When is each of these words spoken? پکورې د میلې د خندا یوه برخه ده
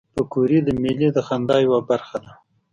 پکورې 0.15 0.59
د 0.63 0.69
میلې 0.81 1.09
د 1.13 1.17
خندا 1.27 1.57
یوه 1.65 1.79
برخه 1.89 2.17
ده 2.23 2.31